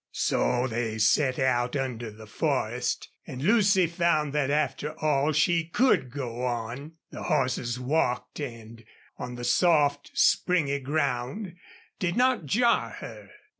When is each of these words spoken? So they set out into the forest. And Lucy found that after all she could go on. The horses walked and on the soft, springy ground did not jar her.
So 0.13 0.65
they 0.65 0.97
set 0.97 1.37
out 1.37 1.75
into 1.75 2.09
the 2.09 2.25
forest. 2.25 3.09
And 3.27 3.39
Lucy 3.39 3.85
found 3.85 4.33
that 4.33 4.49
after 4.49 4.99
all 4.99 5.31
she 5.31 5.67
could 5.67 6.09
go 6.09 6.43
on. 6.43 6.93
The 7.11 7.21
horses 7.21 7.79
walked 7.79 8.39
and 8.39 8.83
on 9.19 9.35
the 9.35 9.43
soft, 9.43 10.09
springy 10.15 10.79
ground 10.79 11.53
did 11.99 12.17
not 12.17 12.45
jar 12.47 12.95
her. 12.99 13.29